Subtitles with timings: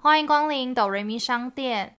[0.00, 1.96] 欢迎光临哆瑞咪商店。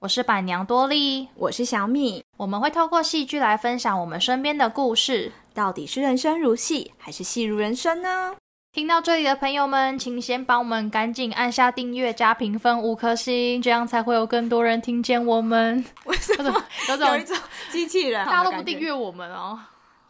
[0.00, 2.24] 我是板娘多莉，我是小米。
[2.36, 5.30] 我们会透过戏剧来分享我们身边的故事。
[5.54, 8.34] 到底是人生如戏，还是戏如人生呢？
[8.72, 15.84] 听到这里的朋友们，请先帮我们赶紧按下订阅加评分五颗星，这样才会有更多人听见我们。
[16.06, 17.36] 为什么有有一种
[17.70, 18.24] 机器人？
[18.24, 19.60] 大家都不订阅我们哦。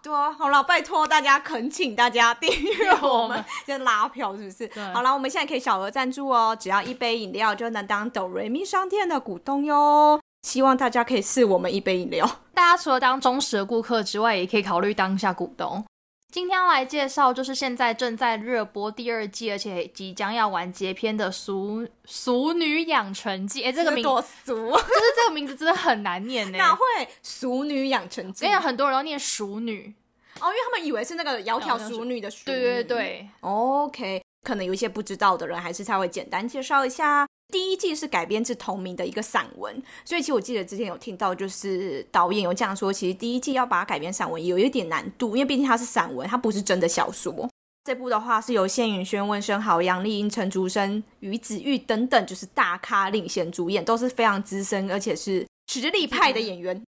[0.01, 4.71] 对啊，好了，拜托大家，恳请大家订阅我们， 先拉票是不是？
[4.95, 10.21] 好了，我们现在可以小额赞助哦，只要一杯饮料就能当哆瑞咪商店的股东哟。
[10.47, 12.29] 希望大家可以试我们一杯饮料。
[12.55, 15.85] 大家除了当忠实的顾客之外，也可以考虑当下股东。
[16.33, 23.61] 今天要来介绍，就是现在正在热播第二季，而且即将要完结篇的《俗俗女养成记》。
[23.67, 26.57] 哎，这个名多俗， 就是这个名字真的很难念呢。
[26.57, 26.81] 哪会
[27.23, 28.47] 《俗女养成记》？
[28.49, 29.93] 因为很多人都念“熟女”
[30.41, 32.57] 哦，因为他们以为是那个窈窕淑女的“淑女”。
[32.57, 34.23] 对对对，OK。
[34.43, 37.29] 可能有一些不知道的人，还是稍微简单介绍一下。
[37.53, 47.49] 第一季是改编自同名的一个散文，所以其实我记得之前有听到，就是导演有这样说，其实第一季要把它改编散文有一点难度，因为毕竟它是散文，它不是真的小说。
[47.85, 56.83] 这部的话是由谢允轩、温升豪、杨丽英、陈竹生、于子玉等等，就是大咖领衔主演，都是非常资深而且是实力派的演员，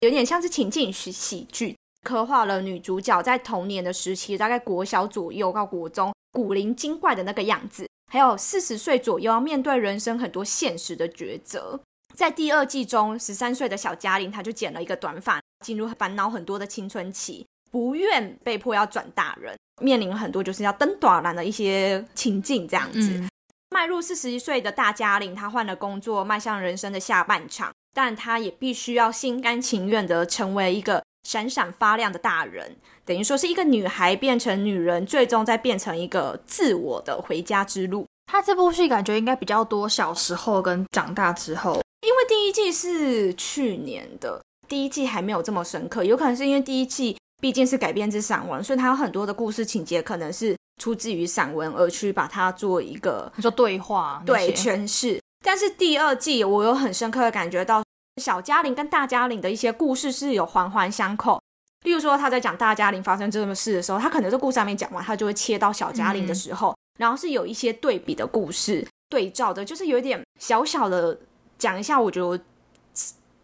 [0.00, 7.87] 有点像是情景喜喜剧，刻画了女主角在童年的时期，大概国小左右到国中，古灵精怪的那个样子。
[8.08, 11.80] 还有四十岁左右要面对人生很多现实的抉择。
[12.14, 23.22] 在第二季中，十三岁的小嘉玲，她就剪了一个短发，进入烦恼很多的青春期，不愿被迫要转大人，面临很多就是要登短栏的一些情境这样子。
[23.70, 32.78] 迈入四十一岁的大嘉玲，她换了工作，迈向人生的下半场，但她也必须要心甘情愿的成为一个闪闪发亮的大人。
[33.08, 38.04] 等于说是一个女孩变成女人，最终再变成一个自我的回家之路。
[38.30, 46.04] 他这部戏感觉应该比较多小时候跟长大之后，因为第一季是去年的，第一季还没有这么深刻。
[46.04, 55.18] 有可能是因为第一季毕竟是改编自散文，所以它有很多的故事情节可能是出自于散文，而去把它做一个你说对话对诠释。
[55.42, 57.82] 但是第二季我有很深刻的感觉到，
[58.20, 61.40] 小嘉玲跟大嘉玲的一些故事是有环环相扣。
[61.84, 71.16] 例如说，他在讲大嘉玲发生这种事的时候，他可能这故事还没讲完，他就会切到小嘉玲的时候，然后是有一些对比的故事对照的，就是有一点小小的
[71.56, 72.00] 讲一下。
[72.00, 72.40] 我觉得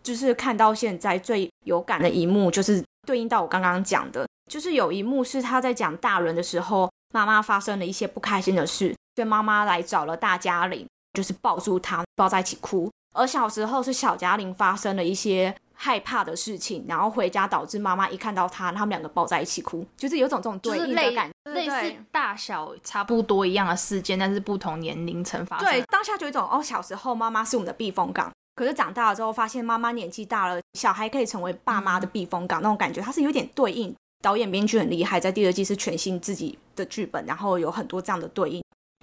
[0.02, 12.90] 就是看到现在最有感的一幕，就是对应到我刚刚讲的，就是有一幕是他在讲大人的时候，妈妈发生了一些不开心的事，所以妈妈来找了大嘉玲，就是抱住他，抱在一起哭。
[13.14, 15.54] 而小时候是小嘉玲发生了一些。
[15.74, 25.68] 害怕的事情，然后回家导致妈妈一看到他，他们两个抱在一起哭，就是有种这种对应的感觉，类似大小差不多一样的事件，但是不同年龄层发生。
[25.68, 33.94] 对，当下就有一种哦，小时候妈妈是我们的避风港，可是长大了之后发现妈妈年纪大了，小孩可以成为爸妈的避风港，那种感觉它是有点对应。
[34.22, 38.62] 导演编剧很厉害，在第二季是全新自己的剧本，然后有很多这样的对应。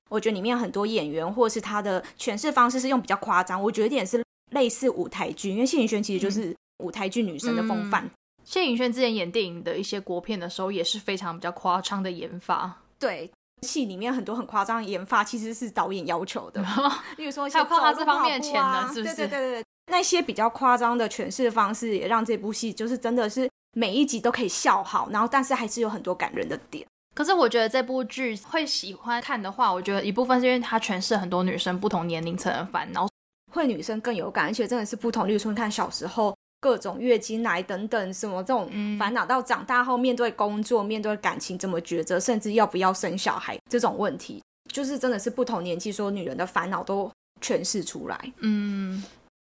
[0.10, 6.56] 我觉得里面很多演员或者是他的诠释方式是用比较夸张，我觉得有点是类似舞台剧，因为谢颖轩其实就是。
[6.82, 8.10] 舞台剧女神的风范，
[8.44, 12.76] 谢颖轩之前演电影的一些国片的时候，也是非常比较夸张的演法。
[12.98, 13.30] 对，
[13.62, 16.60] 戏里面很多很夸张的演法，其实是导演要求的。
[17.18, 19.16] 例如说，还有靠他这方面的潜能，是不是？
[19.16, 26.84] 对对对对，那些比较夸张的诠释方式，也让这部戏就是真的是每一集都可以笑好，然后但是还是有很多感人的点。
[27.14, 33.08] 可是我觉得这部剧会喜欢看的话，我觉得一部分是因为它诠释很多女生不同年龄层的烦恼，
[33.52, 35.28] 会女生更有感，而且真的是不同。
[35.28, 36.36] 例如说，你看小时候。
[36.64, 38.70] 各种月经来等等什么这种
[39.00, 44.40] 烦恼，到长大后面对工作、面对感情怎么抉择，甚至要不要生小孩这种问题，
[44.72, 47.12] 就是真的是不同年纪说女人的烦恼都
[47.42, 48.34] 诠释出来。
[48.42, 49.04] 嗯，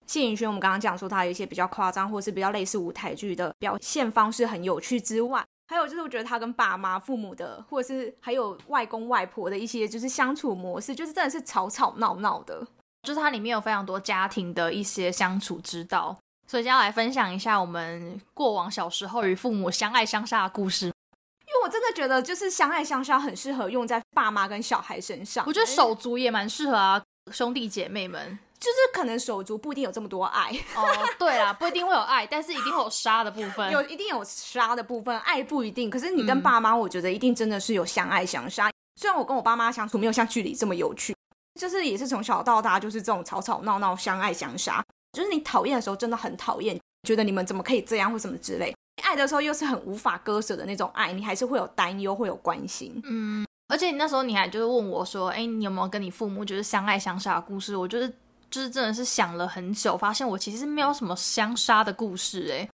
[0.07, 12.66] 谢颖轩，我们刚刚讲说她有一些比较夸张，或是比较类似舞台剧的表现方式很有趣之外，还有就是我觉得他跟爸妈、父母的，或者是还有外公外婆的一些就是相处模式，就是真的是吵吵闹闹的，
[13.03, 16.17] 就是它里面有非常多家庭的一些相处之道。
[16.47, 20.87] 所以，接下来分享一下我们过往小时候与父母相爱相杀的故事。
[20.87, 25.43] 因为我真的觉得，就是相爱相杀很适合用在爸妈跟小孩身上。
[25.47, 27.01] 我觉得手足也蛮适合啊，
[27.31, 30.85] 兄弟姐妹们，就是可能手足不一定有这么多爱哦。
[31.19, 33.71] 对啦，不一定会有爱，但是一定会有杀的部分。
[33.71, 35.89] 有一定有杀的部分，爱不一定。
[35.89, 38.69] 可是你跟爸妈，我觉得一定真的是有相爱相杀。
[38.99, 41.15] 虽然我跟我爸妈相处没有像剧里这么有趣，
[41.59, 44.83] 就是也是从小到大就是这种吵吵闹闹、相爱相杀。
[45.13, 48.73] 就是你讨厌的时候真的很讨厌，觉得你们怎么可以这样或什么之类。
[49.03, 53.01] 爱的时候又是很无法割舍的那种爱，你还是会有担忧，会有关心。
[53.03, 57.75] 嗯，而且你那时候你还就是问我说，哎，你有没有跟你父母就是相爱相杀的故事？
[57.75, 58.07] 我就是
[58.49, 62.69] 就是真的是想了很久，发现我其实没有什么相杀的故事，哎。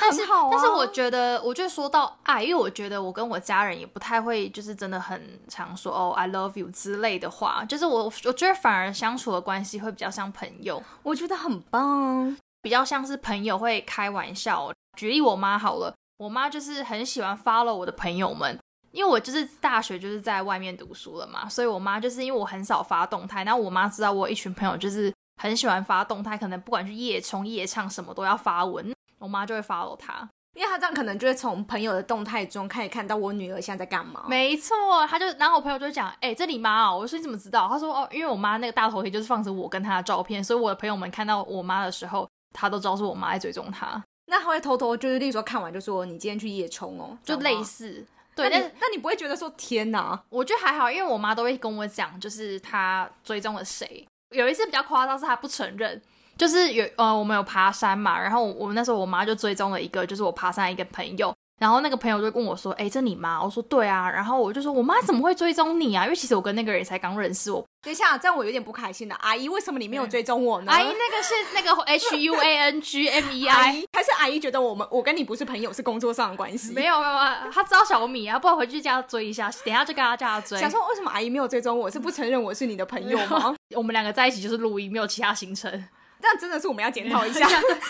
[0.00, 0.50] 那很好啊。
[0.50, 7.64] 但是我觉得，我就说到爱，因为我觉得我跟我家人也不太会，就是真的很常说哦，I love you 之类的话。
[7.64, 10.82] 就是我，我觉得反而相处的关系会比较像朋友。
[11.02, 14.72] 我觉得很棒，比较像是朋友会开玩笑。
[14.98, 18.58] 举例我妈好了，我妈就是很喜欢 follow 我的朋友们，
[18.90, 25.12] 因为我就是大学就是在外面读书了嘛，所以我妈就是因为我很少发动态，然后我妈知道我有一群朋友就是
[25.42, 28.94] 很喜欢发动态，可能不管去夜冲夜唱什么都要发文。
[29.22, 34.24] 我妈就会 follow 他，因为他这样可能就会从朋友的动态中可以看到我女儿现在在干嘛。
[34.28, 34.74] 没错，
[35.08, 36.98] 他就然后我朋友就会讲，哎，这你妈哦。
[36.98, 37.68] 我说你怎么知道？
[37.68, 44.02] 他说哦，因为我妈那个大头贴就是放着我跟她的照片，所以我的朋友们看到我妈的时候，他都知道是我妈在追踪他。
[44.26, 48.04] 那他会偷偷就是，例如说看完就说你今天去夜冲哦，就类似。
[48.34, 50.18] 对，但那你不会觉得说天哪？
[50.30, 54.06] 我觉得还好，因为我妈都会跟我讲，就是她追踪了谁。
[54.30, 56.00] 有一次比较夸张，是她不承认。
[56.36, 63.42] 就是有呃，我们有爬山嘛，然后我们那时候我妈就追踪了一个，就是我爬山一个朋友，然后那个朋友就跟我说，哎，这你妈？
[63.42, 66.04] 我说对啊，然后我就说我妈怎么会追踪你啊？
[66.04, 67.50] 因为其实我跟那个人才刚认识。
[67.52, 69.14] 我 等一下，这样我有点不开心了。
[69.20, 70.72] 阿姨，为什么你没有追踪我呢？
[70.72, 76.72] 阿姨，那个是那个 H U A N G M E I，还是阿姨觉得我们我跟你不是朋友，是工作上的关系？
[76.72, 80.58] 没有没有，他知道小米啊，不然回去叫她追一下，等下就跟他叫他追。
[80.60, 81.90] 想说为什么阿姨没有追踪我？
[81.90, 83.54] 是不承认我是你的朋友吗？
[83.76, 85.84] 我们两个在一起就是录音，没有其他行程。
[86.22, 87.46] 这真的是我们要检讨一下，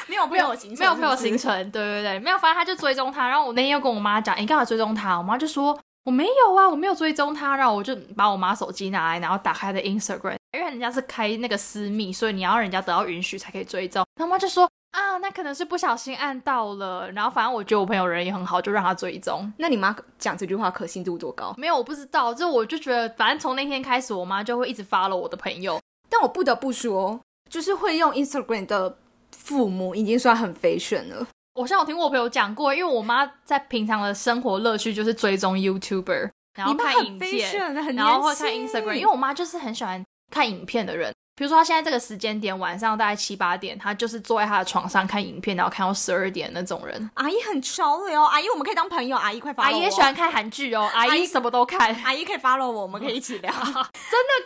[0.08, 2.38] 没有朋友行程，没有朋友行程，对对对，没有。
[2.38, 5.16] 反正他就追踪他，然后我那天又跟我妈讲，你干嘛追踪他？
[5.18, 7.56] 我妈就说我没有啊，我没有追踪他。
[7.56, 14.04] 然后我就把我妈手机拿来，然后打开的 Instagram，因为人家是开那个私密，所以你要人家得到允许才可以追踪。
[14.16, 17.10] 他妈就说啊，那可能是不小心按到了。
[17.12, 19.52] 然后反正我觉得我朋友人也很好，就让他追踪。
[19.58, 21.54] 那你妈讲这句话可信度多高？
[21.56, 22.34] 没有，我不知道。
[22.34, 25.80] 就我就觉得，反正从那天开始，我妈就会一直发了我的朋友。
[26.10, 27.20] 但我不得不说。
[27.52, 28.96] 就是会用 Instagram 的
[29.30, 31.26] 父母已经算很 fashion 了。
[31.54, 37.52] 我像我听我朋友讲过，因为我妈在平常的生活乐趣就是追踪 YouTuber，然后看影片，
[37.94, 38.94] 然后会看 Instagram。
[38.94, 41.12] 因为我妈就是很喜欢看影片的人。
[41.36, 47.10] 比如说她现在这个时间点晚上大概七八点，她就是坐在她的床上看影片，然后看到十二点那种人。
[47.14, 49.14] 阿姨很潮流，阿姨我们可以当朋友。
[49.14, 50.90] 阿姨快发，阿姨也喜欢看韩剧哦。
[50.94, 53.84] 阿姨什么都看，阿姨可以 follow 我，我们可以一起聊， 真的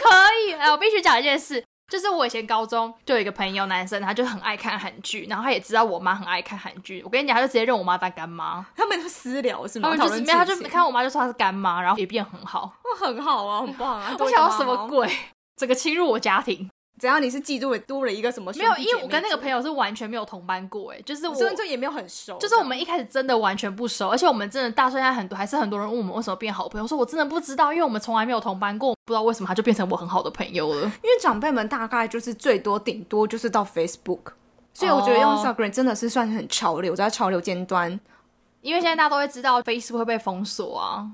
[0.00, 0.11] 可
[0.44, 0.55] 以。
[0.55, 1.62] 哎，我必须讲一件事。
[1.88, 7.00] 就是我以前高中就有一个朋友，男生，他就很爱看韩剧，然后他也知道我妈很爱看韩剧。
[7.05, 8.67] 我跟你讲，他就直接认我妈当干妈。
[8.77, 9.91] 他们就私聊是吗？
[9.91, 12.73] 他们就是没有，他就看我妈就说她是干妈，然后也变很好。
[12.85, 14.15] 那，很好啊，很棒啊！
[14.19, 15.09] 我想要什么鬼？
[15.56, 16.69] 整个侵入我家庭。
[16.98, 18.50] 只要你是记住多了一个什么？
[18.54, 30.81] 没有，因为我跟那个朋友是完全没有同班过，哎，就是我真的也没有很熟，就是我们一开始真的完全不熟，而且我们真的大现在很多还是很多人问我们为什么变好朋友，我说我真的不知道，因为我们从来没有同班过，不知道为什么他就变成我很好的朋友了。
[31.02, 34.32] 因为长辈们大概就是最多顶多就是到 Facebook，
[34.72, 38.00] 所以我觉得用 Instagram 真的是算很潮流，在潮流尖端，
[38.62, 41.06] 因为现在大家都会知道 Facebook 会被封锁啊。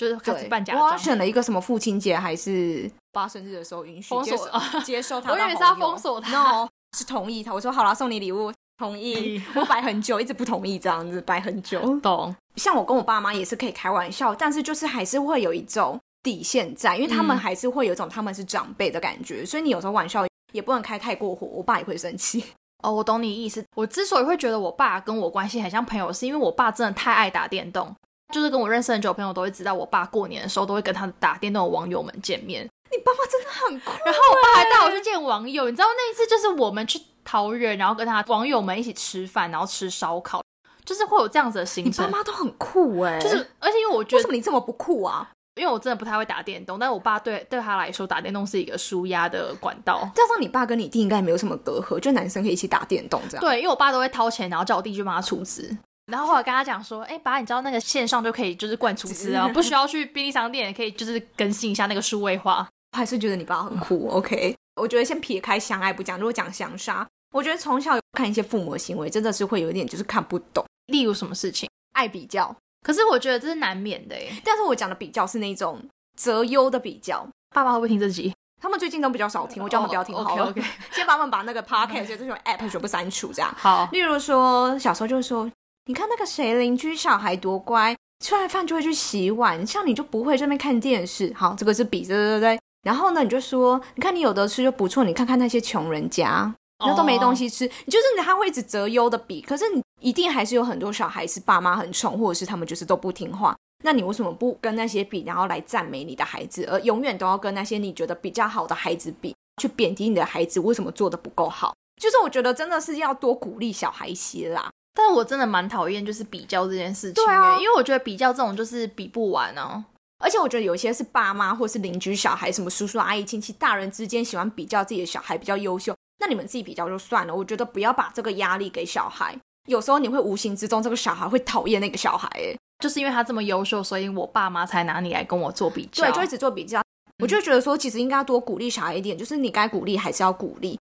[0.00, 4.50] 就是开始办假我选了一个什么父亲节还是爸生日的时候允许封锁
[4.82, 6.66] 接受 他，我以为是要封锁他，no
[6.96, 7.52] 是同意他。
[7.52, 9.42] 我说好了，送你礼物，同意。
[9.54, 11.98] 我摆很久，一直不同意这样子，摆很久。
[12.00, 12.34] 懂。
[12.56, 22.42] 像我跟我爸妈也是可以开玩笑，但是就是还是会有一种底线在，因为他们还是会有一种他们是长辈的感觉，所以你有时候玩笑也不能开太过火，我爸也会生气。
[22.82, 23.62] 哦，我懂你意思。
[23.76, 27.94] 我之所以会觉得我爸跟我关系很像朋友，是因为我爸真的太爱打电动。
[28.32, 32.68] 就是跟我认识很久的朋友都会知道，我爸过年的时候都会跟他打电动的网友们见面。
[32.90, 35.70] 你爸爸真的很酷，然后我爸还带我去见网友。
[35.70, 40.42] 你知道那一次就是我们去桃园，然后跟他网友们一起吃饭，然后吃烧烤，
[40.84, 42.06] 就是会有这样子的行程。
[42.06, 45.30] 你爸妈都很酷哎，就是而且因为我觉得为什么你这么不酷啊？
[45.56, 50.08] 因为我真的不太会打电动，但我爸对对他来说打电动是一个舒压的管道。
[50.14, 53.44] 加上你爸跟你弟应该没有什么隔阂，就男生可以一起打电动这样。
[53.44, 55.76] 对，因为我爸都会掏钱，然后叫我弟去帮他出资。
[56.10, 62.66] 然后后来跟他讲说，哎，爸，你知道那个线上就可以就是灌厨师啊， 不需要去便利商店，也可以就是更新一下那个数位化。
[62.96, 64.08] 还是觉得你爸很酷。
[64.08, 70.64] OK，我觉得先撇开相爱不讲，如果讲相杀，我觉得从小看一些父母的行为，真的是会有一点就是看不懂。
[70.88, 71.70] 例如什么事情？
[71.92, 72.54] 爱比较。
[72.84, 74.40] 可是我觉得这是难免的哎。
[74.44, 75.80] 但是我讲的比较是那种
[76.16, 77.24] 择优的比较。
[77.54, 78.34] 爸爸会不会听这集？
[78.60, 80.50] 他们最近都比较少听，我叫他们不要听好了。
[80.50, 83.54] OK， 先把他们把那个 Podcast 这种 App 全部删除，这样。
[83.56, 83.88] 好。
[83.92, 85.48] 例如说，小时候就是说。
[85.90, 91.34] 你看那个谁邻居小孩多乖，吃完饭就会去洗碗，像你就不会这边看电视。
[91.34, 92.60] 好，这个是比，对对对。
[92.84, 103.56] 然后呢，你就说，你看你有的吃就不错，你看看那些穷人家，那都没东西吃，你就是他会一直择优的比，可是你一定还是有很多小孩是爸妈很宠，或者是他们就是都不听话。
[103.82, 111.74] 那你为什么不跟那些比，然后来赞美你的孩子，而永远都要跟那些你觉得比较好的孩子比，去贬低你的孩子为什么做的不够好？
[112.00, 114.70] 就是我觉得真的是要多鼓励小孩一些啦。
[115.00, 119.82] 但是我真的蛮讨厌就是比较这件事情，对啊因为我觉得比较这种就是比不完啊。
[120.22, 127.34] 而且我觉得有一些是爸妈或是邻居小孩，什么叔叔阿姨亲戚大人之间喜欢比较自己的小孩比较优秀，那你们自己比较就算了。
[127.34, 129.34] 我觉得不要把这个压力给小孩，
[129.66, 136.04] 有时候你会无形之中这个小孩会讨厌那个小孩，哎，就是因为他这么优秀，所以我爸妈才拿你来跟我做比较。
[136.04, 136.82] 对，就一直做比较。
[137.22, 140.78] 我就觉得说，其实应该多鼓励小孩一点，就是你该鼓励还是要鼓励。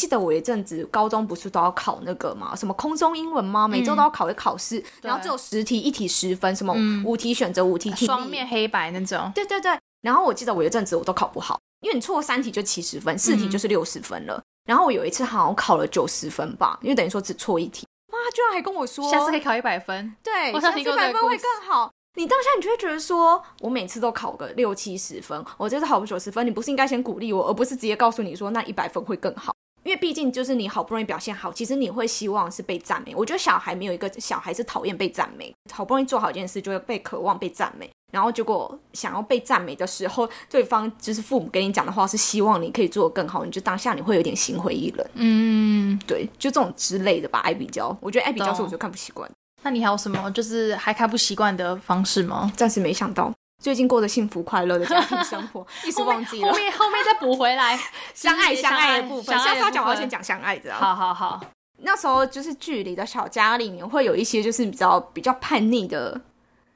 [0.00, 3.68] 记得我一阵子高中不是都要考那个嘛，什么空中英文吗？
[3.68, 9.30] 每周都要考一个考试，然后只有十题，一题十分，什么嗯五题选择五题题双面黑白那种。
[9.34, 14.42] 对对对，然后我记得我有一阵子我都考不好，因为你错三题就七十分，四题就是六十分了。
[14.66, 17.86] 然后我有一次好像考了九十分吧，因为等于说只错一题。
[18.10, 20.16] 妈，居然还跟我说，下次可以考一百分。
[20.22, 21.90] 对，我想听过一百分会更好。
[22.14, 29.54] 你当下你就会觉得说，我每次都考个六七十分，我这次考个九十分，你不是应该先鼓励我，而不是直接告诉你说那一百分会更好？
[29.82, 33.14] 因为毕竟就是你好不容易表现好，其实你会希望是被赞美。
[33.14, 47.40] 我觉得小孩没有一个小孩是讨厌被赞美，好不容易做好一件事就会被渴望被赞美，然后结果想要被赞美的时候，对方就是父母跟你讲的话是希望你可以做得更好，你就当下你会有点心灰意冷，嗯，对，就这种之类的吧。
[47.40, 49.30] 爱比较，我觉得爱比较是懂我就看不习惯，
[49.62, 52.52] 那你还有什么就是还看不习惯的方式吗？
[52.54, 53.32] 暂时没想到。
[53.60, 56.50] 最近过得幸福快乐的家庭生活， 一时忘记了。
[56.50, 57.78] 后面后面再补回来，
[58.14, 59.38] 相爱相爱的部分。
[59.38, 60.74] 下次要讲，我要先讲相爱的。
[60.74, 61.40] 好好好，
[61.82, 66.18] 那时候就是剧里的小家里面会有一些就是比较比较叛逆的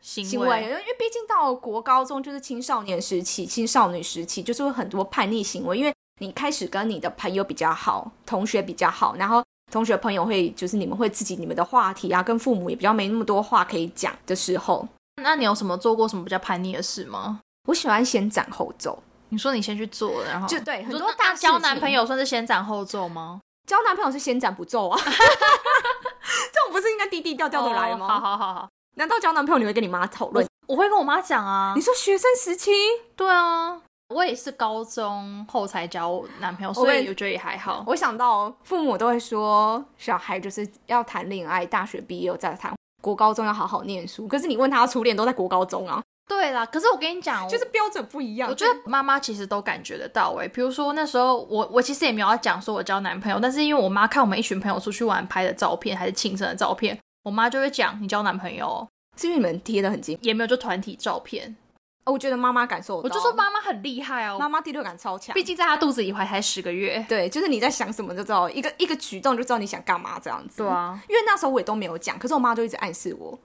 [0.03, 14.87] 行行为，因为毕竟到了国高中就是青少年时期、青少女时期，就是会很多叛逆行为，因为你开始跟你的朋友比较好，同学比较好，然后同学朋友会就是你们会自己你们的话题啊，跟父母也比较没那么多话可以讲的时候，
[15.25, 17.40] 那你有什么做过什么比较叛逆的事吗？
[17.66, 23.40] 我喜欢先斩后奏，你说你先去做，然后就对很多大交男朋友算是先斩后奏吗？
[23.66, 28.07] 交男朋友是先斩不奏啊， 这种不是应该低低调调的来吗？
[28.07, 30.47] 哦好好好好，难道交男朋友你会跟你妈讨论？
[30.66, 31.81] 我会跟我妈讲啊你。
[31.81, 32.71] 说学生时期，
[33.16, 33.81] 对啊，
[34.14, 37.83] 我也是高中后才交男朋友，所以我觉得也还好。
[37.87, 44.26] 我想到父母都会说，小孩就是要谈恋爱，大学毕业再谈，国高中要好好念书。
[44.26, 48.49] 可是你问他初恋都在国高中啊，对啦，可是我跟你讲，就是标准不一样。
[48.49, 61.54] 我觉得妈妈其实都感觉得到诶、比如说那时候我我其实也没有要讲说我交男朋友，但是因为我妈看我们一群朋友出去玩拍的照片，还是庆生的照片，我妈就会讲你交男朋友哦，是因为你们贴的很近，也没有就团体照片，
[62.04, 65.42] 哦我觉得妈妈感受到，我就说妈妈很厉害哦，妈妈第六感超强毕。
[65.42, 67.04] 竟在她肚子里怀才十个月。
[67.08, 70.58] 对，就是你在想什么就知道，一个一个举动就知道你想干嘛这样子。
[70.58, 73.38] 对，啊，因为那时候我也都没有讲，可是我妈就一直暗示我，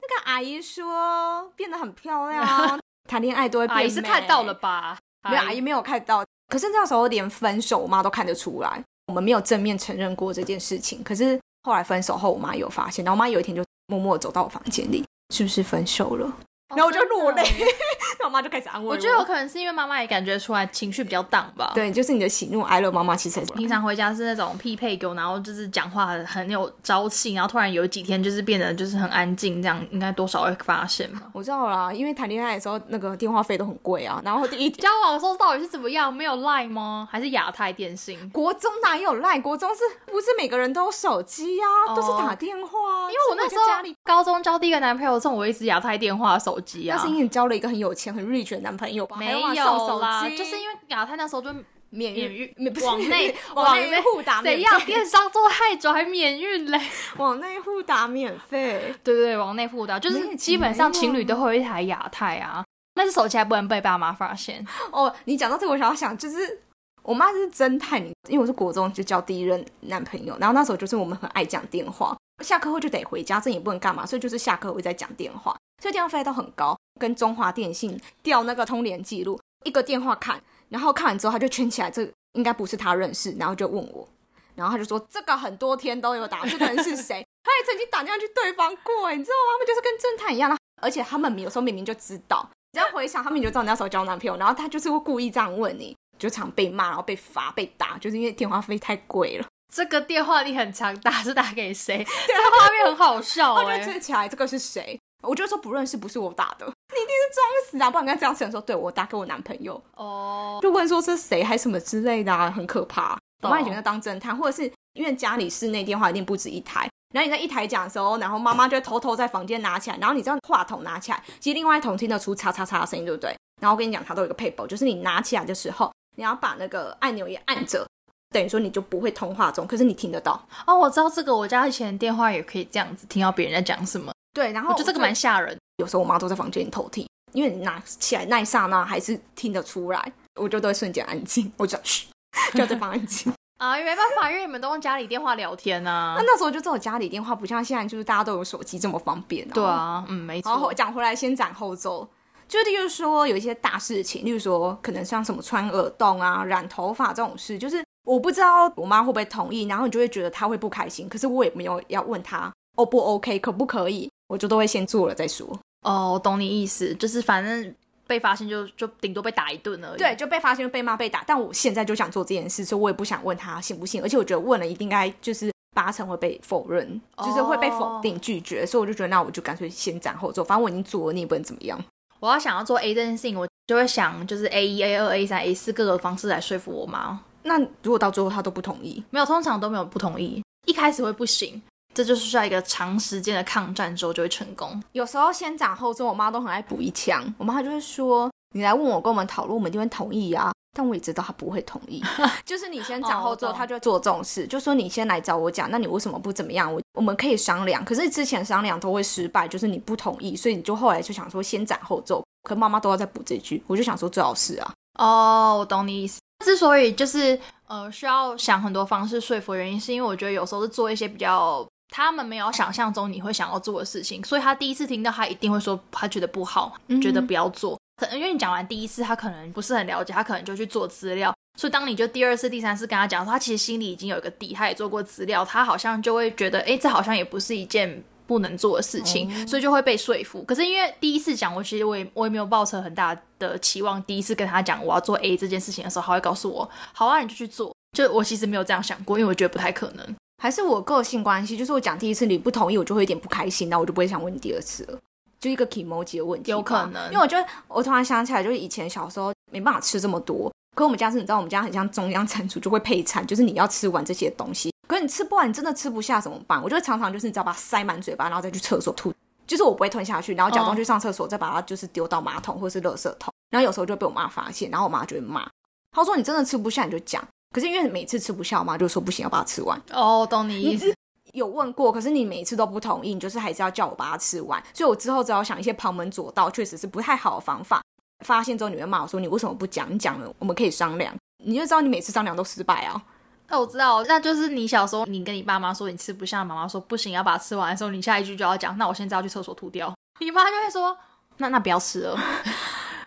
[0.00, 4.98] 那个阿姨说变得很漂亮， 谈恋爱都会变阿姨是看到了吧？
[5.28, 6.24] 没有，阿姨没有看到。
[6.48, 8.82] 可是那时候连分手，我妈都看得出来。
[9.08, 11.02] 我们没有正面承认过这件事情。
[11.02, 16.32] 可是后来分手后，我妈有发现，然后我妈有一天就默默走到我房间里，是不是分手了？
[16.70, 17.42] 然后我就落泪，
[18.18, 18.92] 然后我妈就开始安慰我。
[18.92, 21.72] 我觉得有可能是因为妈妈也感觉出来情绪比较荡吧。。
[21.74, 31.22] 对，就是你的喜怒哀乐，妈妈其实平常回家是那种匹配狗，然后就是讲话很很有朝气，然后突然有几天就是变得就是很安静，这样应该多少会发现吧。
[31.32, 34.20] 我知道啦，因为谈恋爱的时候那个电话费都很贵啊。
[34.22, 36.12] 然后第一交往的时候到底是怎么样？
[36.12, 37.08] 没有 Line 吗？
[37.10, 38.28] 还是亚太电信？
[38.30, 39.40] 国中哪有赖？
[39.40, 43.08] 国中是不是每个人都有手机呀、哦都是打电话啊。
[43.08, 43.64] 因为我那时候
[44.04, 49.16] 高中交第一个男朋友送我一只亚太电话手机啊那是，因为你交了一个很有钱、很 rich 的男朋友吧？
[49.16, 51.52] 没有啦，机就是因为亚太那时候就
[51.90, 54.80] 免免运是往内往内互打免怎样？
[54.84, 56.78] 电商做太久还免运嘞？
[57.16, 58.94] 往内互打免费。
[59.02, 62.62] 对对对，往内互打，就是基本上情侣都会有一台亚太啊，
[62.94, 64.62] 但是手机还不能被爸妈发现。
[64.90, 66.60] 哦，你讲到这个，我想要想，就是
[67.02, 84.08] 我妈是侦探，你因为我是国中就交第一任男朋友，然后那时候就是我们很爱讲电话，下课后就得回家，这也不能干嘛，所以就是下课会再讲电话，所以电话费都很高，跟中华电信调那个通联记录，一个电话看，然后看完之后他就圈起来，这应该不是他认识，然后就问我。
[84.54, 87.24] 然后他就说：“这个很多天都有打，这个人是谁？
[87.44, 89.52] 他也曾经打电话去对方过，你知道吗？
[89.52, 99.46] 他们就是跟侦探一样的，而且他们有时候明明就知道，只要回想，他们就知道你那时候交男朋友，然后他就是会故意这样问你，就常被骂，然后被罚、被打，就是因为电话费太贵了。
[99.72, 101.98] 这个电话你很常打是打给谁？
[102.26, 104.97] 这个画面很好笑哎、 他就追起来这个是谁？
[105.22, 107.90] 我就说不认识，不是我打的， 你一定是装死啊！
[107.90, 113.18] 不然跟这样子说，对我打给我男朋友，哦，就问说是谁还什么之类的、啊，很可怕。
[113.42, 123.34] 我妈以前在当侦探，或者是因为家里室内电话一定不止一台，然后你在一台讲的时候，然后妈妈就会偷偷在房间拿起来，然后你这样话筒拿起来，其实另外一筒听得出叉叉叉的声音，对不对？
[123.60, 127.86] 然后我跟你讲，它都有一个配宝，就是你拿起来的时候，你要把那个按钮也按着，
[128.30, 130.40] 等于说你就不会通话中，可是你听得到。
[130.66, 134.12] 哦，我知道这个，我家以前电话也可以这样子听到别人在讲什么。
[134.38, 135.56] 对，然后我觉得这个蛮吓人。
[135.78, 142.06] 有时候我妈都在房间里偷听，因为你拿起来那一刹那还是听得出来，我就都会瞬间安静，我就嘘，
[142.54, 143.32] 就在放安静。
[143.58, 146.14] 啊，没办法，因为你们都用家里电话聊天啊。
[146.16, 149.48] 那那时候就只有家里电话，不像现在就是大家都有手机这么方便。
[149.48, 150.52] 对啊，嗯，没错。
[150.52, 152.08] 然后讲回来，先斩后奏，
[152.46, 165.58] 就例如说有一些大事情，例如说可能像什么穿耳洞啊、染头发这种事，就是我不知道我妈会不会同意，然后你就会觉得她会不开心，可是我也没有要问她 O 不 OK，可不可以，我就都会先做了再说。
[165.82, 167.74] 哦，我懂你意思，就是反正。
[168.08, 169.98] 被发现就就顶多被打一顿而已。
[169.98, 171.22] 对，就被发现就被骂被打。
[171.26, 174.00] 但我现在就想做这件事，所以我也不想问他信不信。
[174.00, 178.64] 而且我觉得问了一定应该就是八成会被否认，就是会被否定拒绝。
[178.64, 181.78] 所以我就觉得那我就干脆先斩后奏，反正我已经做了，你也不能怎么样。
[182.18, 187.20] 我要想要做 A 这件事情，我就会想就是 A 一、A 二、A 三、A 四各个方式来说服我妈。
[187.42, 190.42] 那如果到最后他都不同意，没有，通常都没有不同意。
[190.64, 191.60] 一开始会不行。
[191.98, 194.80] 这就是需要一个长时间的抗战之后就会成功。
[194.92, 197.34] 有时候先斩后奏，我妈都很爱补一枪。
[197.36, 202.00] 我妈就会说：“你来问我，跟我们讨论，我们一定会同意啊。”但我也知道她不会同意。
[202.46, 206.72] 就是你先斩后奏，她就会做这种事，就说你先来找我讲，那你为什么不怎么样？
[206.72, 207.84] 我我们可以商量。
[207.84, 212.22] 可是之前商量都会失败，就是你不同意，所以你就后来就想说先斩后奏。
[212.48, 214.72] 可妈妈都要再补这句，我就想说最好是啊。
[215.00, 216.20] 哦，我懂你意思。
[216.44, 217.36] 之所以就是
[217.66, 221.66] 呃需要想很多方式说服，原因是因为我觉得有时候是做一些比较。
[221.90, 227.78] 他们没有想象中你会想要做的事情，所以他第一次听到，他一定会说他觉得不好，觉得不要做。
[227.96, 231.34] 可能因为你讲完第一次，他可能不是很了解，他可能就去做资料。
[231.58, 240.42] 所以当你就第二次、第三次跟他讲，他其实心里已经有一个底，他也做过资料，他好像就会觉得，哎，这好像也不是一件不能做的事情，所以就会被说服。
[240.44, 244.00] 可是因为第一次讲，我其实我也我也没有抱持很大的期望。
[244.04, 247.74] 第一次跟他讲我要做 A 这件事情的时候，他会告诉我，好啊，你就去做。
[247.96, 250.14] 就我其实没有这样想过，因为我觉得不太可能。
[250.40, 254.98] 还是我个性关系，就是我讲第一次你不同意，我就会有点不开心，那我就不会想问你第二次了，
[255.40, 256.50] 就一个 emoji 的问题。
[256.50, 266.62] 有可能，因为我觉得我突然想起来，就是以前小时候没办法吃这么多，可我们家是，你知道我们家很像中央餐厨，就会配餐，就是你要吃完这些东西，可是你吃不完，你真的吃不下怎么办？
[266.62, 269.12] 我就常常就是你知道把它塞满嘴巴，然后再去厕所吐，
[269.44, 275.48] 就是我不会吞下去，然后假装去上厕所，再把它就是丢到马桶或是垃圾桶，然后有时候就被我妈发现，然后我妈就会骂，
[275.90, 279.80] 她说你真的吃不下你就讲，可是因为每次吃不下，我妈就说不行要把它吃完。
[279.92, 280.92] 哦，懂你意思。
[281.34, 284.62] 有问过，可是你每次都不同意，你就是还是要叫我把它吃完。
[284.72, 287.82] 所以我之后只好想一些旁门左道，确实是不太好的方法。
[288.24, 289.86] 发现之后你会骂我说你为什么不讲？
[289.92, 291.14] 你讲了我们可以商量。
[291.44, 293.00] 你就知道你每次商量都失败啊。
[293.48, 299.94] 那我知道，那就是你小时候你跟你爸妈说你吃不下，妈妈说不行要把它吃完的时候，你下一句就要讲那我现在要去厕所吐掉。
[300.20, 300.96] 你妈就会说
[301.36, 302.18] 那那不要吃了。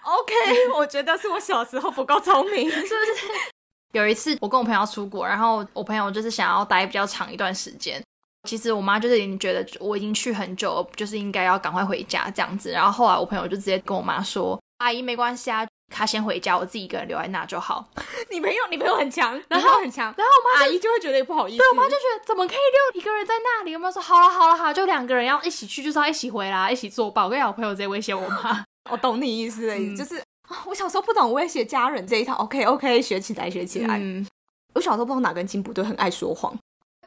[0.03, 0.33] OK，
[0.77, 3.50] 我觉得是我小时候不够聪明， 是不是？
[3.91, 8.01] 有一次我跟我朋友出国，然后我朋友就是想要待比较长一段时间。
[8.47, 12.71] 其实我妈就是已经觉得我已经去很久了，就是应该要赶快回家这样子。
[12.71, 17.87] 然后后来我朋友就直接跟我妈说：“阿姨没关系啊，她先回家，我自己一个人留在那就好。
[18.31, 21.57] ”你朋友，你朋友很强，然后很强，然后我妈阿姨就会觉得不好意思。
[21.59, 23.75] 对我妈就觉得怎么可以留一个人在那里？
[23.75, 28.63] 我妈说：“好了好了好，就两个人要一起去，就是要一起回来，一起作伴。”我跟我朋友直接威胁我妈。
[28.89, 30.19] 我懂你意思，就是
[30.67, 32.35] 我小时候不懂威胁家人这一套。
[32.35, 33.97] OK OK，学起来学起来。
[33.99, 34.25] 嗯，
[34.75, 36.53] 我小时候不知道哪根筋不对，很爱说谎。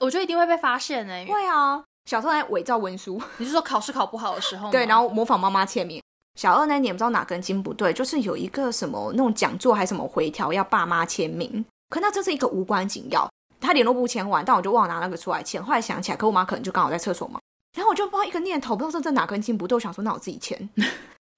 [0.00, 1.26] 我觉得一定会被发现诶。
[1.26, 1.83] 会啊。
[2.11, 4.70] 小时候在伪造文书，你是说考试考不好的时候？
[4.72, 6.02] 对，然后模仿妈妈签名。
[6.38, 13.28] 小二那年不知道哪根筋不对，就是有一个什么那种讲座还是什么回条要爸妈签名，可那这是一个无关紧要。
[13.61, 15.64] 他联络簿签完，但我就忘了拿那个出来签。
[15.64, 17.40] 后来想起来，可我妈可能就刚好在厕所嘛。
[17.74, 20.68] 然后我就不知道一个念头，不知道这哪根筋不对，我想说那我自己签。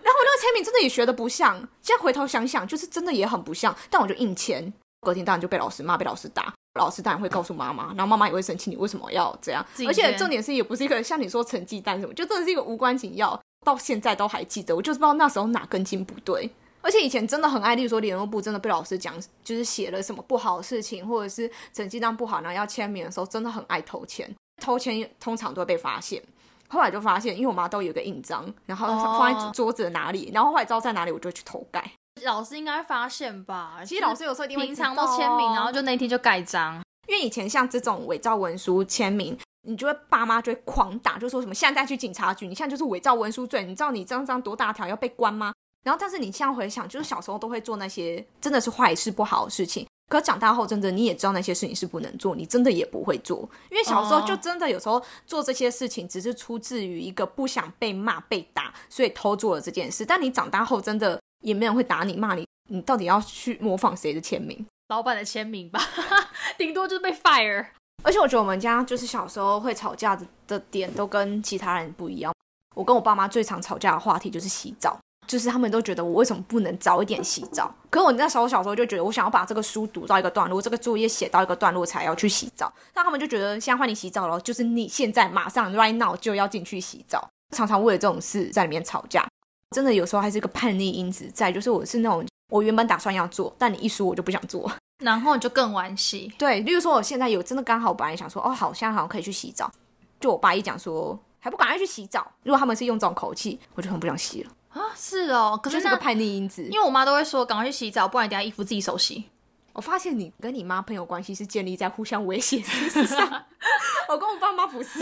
[0.06, 3.74] 然后我那个签名真的也学的不像，现在回头想想，就是真的也很不像。
[3.90, 6.54] 但我就硬签，隔天当然就被老师骂，被老师打。
[6.78, 9.66] 老师当然会告诉妈妈，然后妈妈也会生气，你为什么要这样？
[9.88, 14.76] 而且重点是也不是一个像你说成绩单什么，就真的是一个无关紧要，到现在都还记得。
[14.76, 16.48] 我就是不知道那时候哪根筋不对。
[16.82, 24.32] 而且以前真的很爱，例如说联络部真的被老师讲，就是写了什么不好的事情，或者是成绩单不好，然后要签名的时候，真的很爱偷签。
[24.62, 26.22] 偷签通常都会被发现。
[26.68, 28.86] 后来就发现，因为我妈都有个印章，然后
[29.18, 31.92] 放在桌子的哪里，然后后来知道在哪里，我就去偷盖。
[32.24, 33.78] 老师应该发现吧？
[33.84, 36.82] 其实老师有时候一定会平常都签名，然后就那天就盖章。
[37.08, 45.52] 因为以前像这种伪造文书签名，你就会爸妈就会狂打，就说什么现在去警察局，你现在就是伪造文书罪，你知道你这张多大条要被关吗？
[45.84, 60.06] 然后但是你现在回想，就是小时候都会做那些真的是坏事不好的事情，可长大后，真的你也知道那些事情是不能做，你真的也不会做，因为小时候就真的有时候做这些事情，只是出自于一个不想被骂、被打，所以偷做了这件事。
[60.06, 64.64] 但你长大后，真的也没人会打你、骂你，你到底要去模仿谁的签名？
[64.88, 65.80] 老板的签名吧，
[66.56, 67.66] 顶多就是被 fire。
[68.04, 72.32] 而且我觉得我们家就是小时候会吵架的的点都跟其他人不一样。
[72.76, 74.96] 我跟我爸妈最常吵架的话题就是洗澡。
[75.26, 77.72] 就是他们都觉得我为什么不能早一点洗澡？
[77.90, 82.72] 可我那时候小时候就觉得，我想要把这个书读到一个段落，这个作业写到一个段落才要去洗澡。
[82.94, 87.28] 那他们就觉得，现在换你洗澡了，就是你现在马上 right now 就要进去洗澡。
[87.54, 89.26] 常常为了这种事在里面吵架，
[89.74, 91.52] 真的有时候还是一个叛逆因子在。
[91.52, 94.70] 就是我是那种，我原本打算要做，但你一说我就不想做，
[95.02, 96.32] 然后你就更惋惜。
[96.36, 99.70] 对，例如说我现在有真的刚好本来想说，哦，好像好像可以去洗澡，
[100.18, 102.26] 就我爸一讲说，还不赶快去洗澡。
[102.42, 104.50] 如果他们是用这种口气，我就很不想洗了。
[104.76, 109.24] 啊，是哦，可是是个叛逆因子，因为我妈都会说赶快去洗澡，不然等下衣服自己手洗。
[109.72, 113.44] 我发现你跟你妈朋友关系是建立在互相威胁上，
[114.08, 115.00] 我跟我爸妈不是，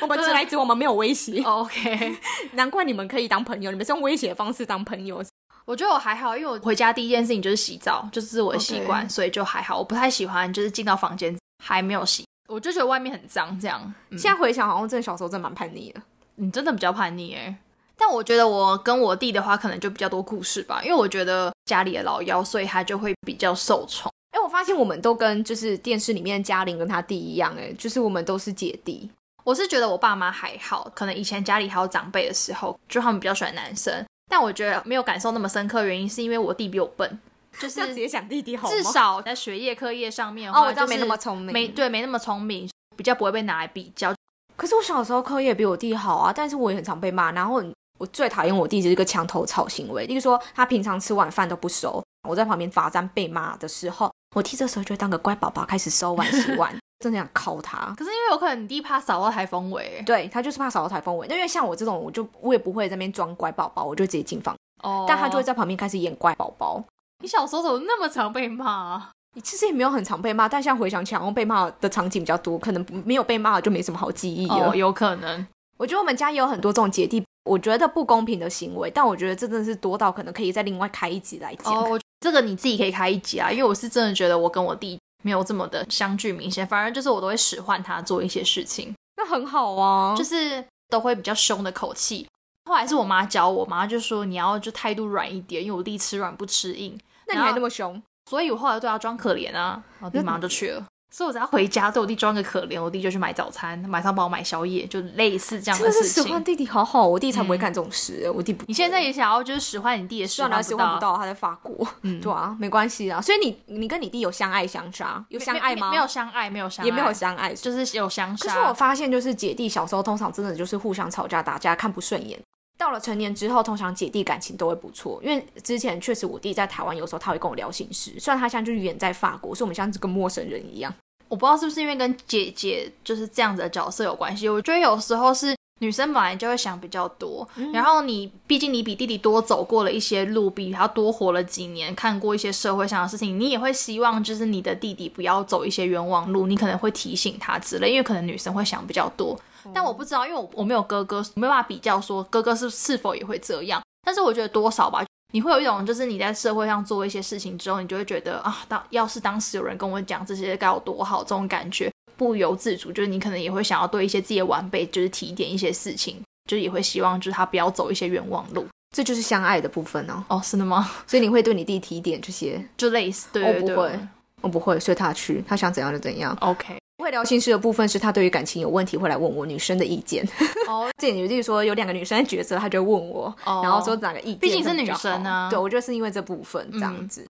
[0.00, 1.42] 我们直来直，我们没有威胁。
[1.42, 2.16] OK，
[2.52, 5.22] 难怪你们可以当朋友，你们是用威胁的方式当朋友。
[5.66, 9.78] 我觉得我还好，因为我回家第一件事情就是洗澡，就是我的习惯，所以就还好。
[9.78, 13.58] 我不太喜欢就是进到房间还没有洗，我就觉得外面很脏。
[13.60, 16.00] 这样现在回想，好像真的小时候真的蛮叛逆的。
[16.36, 17.54] 你真的比较叛逆哎。
[18.02, 24.10] 但我觉得我跟我弟的话，可能就比较多故事吧，因为我觉得家里的老幺，所以他就会比较受宠。
[24.30, 29.10] 哎，我发现我们都跟就是电视里面嘉玲跟他弟一样，哎，就是我们都是姐弟。
[29.44, 34.02] 我是觉得我爸妈还好，可能以前家里还有长辈的时候，就他们比较喜欢男生。
[34.30, 37.20] 但我觉得没有感受那么深刻，原因是因为我弟比我笨，
[37.58, 44.14] 就是直接想弟弟好至少在学业课业上面，哦，我知道没那么聪明，没对，没那么聪明，比较不会被拿来比较。
[44.56, 47.62] 可是我小时候课业比我弟好啊，但是我也很常被骂，然后。
[48.00, 57.94] 我最讨厌我弟就是一个墙头草行为，例如说他平常吃晚饭都不收，我在旁边罚站被骂的时候，我弟这时候就会当个乖宝宝开始收碗洗碗， 真的想敲他。
[57.98, 61.26] 可是因为有可能你弟怕扫到台风尾，对他就是怕扫到台风尾。
[61.28, 64.56] 那因为像我这种，我就我也不会在那边装乖宝宝，我就直接进房。
[64.82, 66.82] 哦，但他就会在旁边开始演乖宝宝。
[67.22, 69.10] 你小时候怎么那么常被骂？
[69.34, 74.74] 你 其实也没有很常被骂，但现在回想起来，被骂的场景比较多，可能没有被骂就没什么好记忆了。
[74.74, 75.46] 有可能。
[75.80, 77.24] 我觉得我们家也有很多这种姐弟。
[77.44, 81.74] 我觉得不公平的行为，但我觉得这真的是多到可能可以再另外开一集来讲。
[81.74, 92.28] 哦，这个你自己可以开一集啊，因为我是真的觉得我跟我弟没有这么的相距明显，反而就是我都会使唤他做一些事情，那很好啊，就是都会比较凶的口气。
[92.66, 96.96] 后来是我妈教我，妈就说你要就态度软一点，因为我弟吃软不吃硬。
[97.26, 100.84] 那你还那么凶，所以我后来对他装可怜啊，然后弟马上就去了。
[101.10, 106.24] 所以我只要回家，对我弟装个可怜，我弟就去买早餐，晚上帮我买宵夜，就类似这样的事情。
[106.24, 108.30] 使唤弟弟好好，我弟才不会干这种事。
[108.34, 111.86] 我弟不，你现在也想要就是使唤你弟，也算了，使唤不到，他在法国。
[112.02, 113.20] 嗯， 对啊，没关系啊。
[113.20, 115.90] 所以你你跟你弟有相爱相杀，有相爱吗？
[115.90, 118.46] 没有相爱，没有相，也没有相爱，就是有相杀。
[118.48, 122.38] 可是我发现，就是姐弟小时候通常真的就是互相吵架打架，看不顺眼。
[122.80, 128.18] 到了成年之后，通常姐弟感情都会不错，因为之前确实我弟在台湾，有时候他会跟我聊心事。
[128.18, 130.90] 虽然他现在就是远在法国，所以我们像是跟陌生人一样。
[131.28, 134.48] 我不知道是不是因为跟姐姐就是这样子的角色有关系。
[134.48, 147.90] 我觉得有时候是女生本来就会想比较多，然后你毕竟你比弟弟多走过了一些路，比他多活了几年，看过一些社会上的事情，你也会希望就是你的弟弟不要走一些冤枉路，你可能会提醒他之类。
[147.90, 149.38] 因为可能女生会想比较多，
[149.74, 153.80] 但我不知道，因为我我没有哥哥，没办法比较说哥哥是是否也会这样。
[154.02, 155.04] 但是我觉得多少吧。
[155.32, 166.20] 你会有一种，就是你在社会上做一些事情之后，你就会觉得啊，当要是当时有人跟我讲这些该有多好，这种感觉不由自主，就是你可能也会想要对一些自己的晚辈，就是提点一些事情，
[166.50, 170.24] 就是也会希望就是他不要走一些冤枉路，这就是相爱的部分呢。
[170.26, 170.90] 哦，是的吗？
[171.06, 174.00] 所以你会对你弟提点这些，就类似，对我不会，
[174.40, 176.36] 我不会，随他去，他想怎样就怎样。
[176.40, 176.76] OK。
[177.00, 180.24] 会聊心事的部分是他对于感情有问题会来问我女生的意见。
[180.68, 184.38] 哦， 这例如说有两个女生的角色，他就问我，然后说哪个意见。
[184.38, 187.26] 毕竟是女生呢，对我觉得是因为这部分这样子。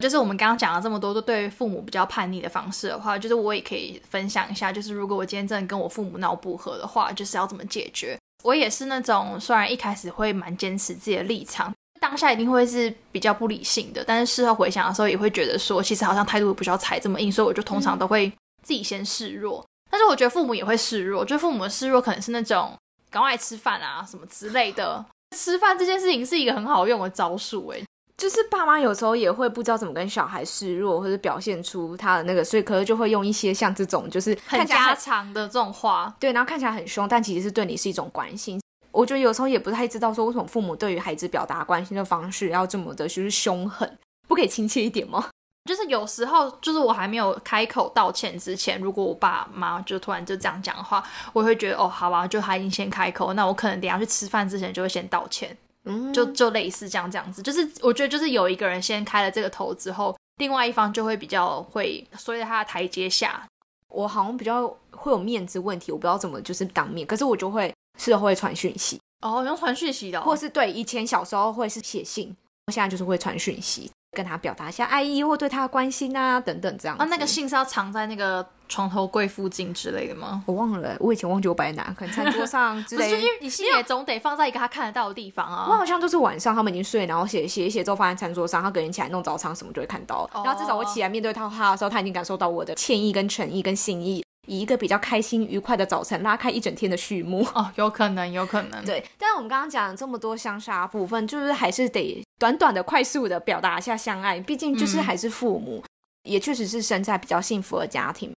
[0.00, 4.72] 就是我们刚刚讲了这么多，都对父母比较叛逆的方式的话，就是我也可以分享一下。
[4.72, 8.18] 就是如果我今天真的跟我父母闹不和的话，就是要怎么解决？
[8.42, 18.30] 我也是那种虽然一开始会蛮坚持自己的立场，当下一定会是比较不理性的，但是事后回想的时候，也会觉得说，其实好像态度不需要踩这么硬，所以我就通常都会。
[18.64, 21.24] 自己先示弱，但是我觉得父母也会示弱。
[21.24, 22.72] 就父母的示弱可能是那种
[23.10, 25.04] 赶快吃饭啊什么之类的。
[25.36, 27.82] 吃饭这件事情是一个很好用的招数，哎，
[28.16, 38.60] 就是爸妈有时候也会不知道怎么跟小孩示弱，或者表现出他的那个，所以可能就会用一些像这种就是很家常的这种话，对，然后看起来很凶，但其实是对你是一种关心。
[38.92, 43.98] 我觉得有时候也不太知道说为什么父母对于孩子表达关心的方式要这么的，就是凶狠，
[44.28, 45.28] 不可以亲切一点吗？
[45.64, 57.42] 就是有时候，就是我还没有开口道歉之前，如果我爸妈就突然就这样讲的话，我会觉得哦，好吧，就他已经先开口，那我可能等下去吃饭之前就会先道歉，嗯，就就类似这样这样子。
[57.42, 63.42] 就是我觉得，就是有一个人先开了这个头之后，另外一方就会比较会随着他的台阶下。
[63.88, 72.36] 我好像比较会有面子问题，我不知道怎么就是当面，可是我就会事后会传讯息，哦，用传讯息的、哦，或是对以前小时候会是写信，
[72.72, 77.02] 现在就是会传讯息，跟他表达一下爱意或对他的关心啊等等这样子。
[77.02, 80.42] 啊，那个信是要藏在那个床头柜附近之类的吗？
[80.46, 83.20] 我忘了，我以前忘记我摆在哪，可能餐桌上 之不是，类的。
[83.20, 85.78] 因为你信也总得放在一个他看得到的地方啊我啊。
[85.78, 90.28] 好像就是晚上他们已经睡，然后写写一写之后放在餐桌上，他隔天起来弄早餐什么就会看到。
[90.32, 97.46] 哦然后至少我起来面对他他的时候，他已经感受到我的歉意跟诚意跟心意，以一个比较开心愉快的早晨拉开一整天的序幕。
[97.54, 98.84] 哦，有可能，有可能。
[98.84, 105.82] 对，但是我们刚刚讲了这么多相杀部分，就是还是得短短的、快速的表达一下相爱，毕竟就是嗯还是父母，
[106.24, 108.32] 也确实是生在比较幸福的家庭，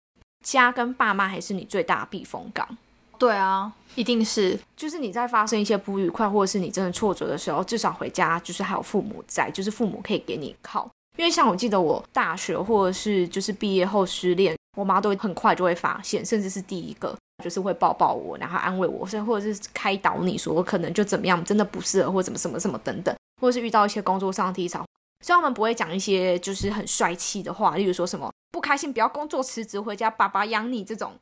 [0.43, 2.77] 家跟爸妈还是你最大的避风港。
[3.17, 4.59] 对啊，一定是。
[4.75, 10.89] 就是你在发生一些不愉快，或者是你真的挫折的时候，至少回家就是还有父母在，就是父母可以给你靠。
[11.17, 24.85] 因为像我记得我大学或者是就是毕业后失恋，我妈都很快就会发现，甚至是第一个就是会抱抱我，然后安慰我，甚或者是开导你说可能就怎么样，真的不适合或怎么什么什么等等，或是遇到一些工作上的低潮，
[25.21, 31.13] 虽然他们不会讲一些就是很帅气的话，例如说什么不开心不要工作辞职回家，爸爸养你这种，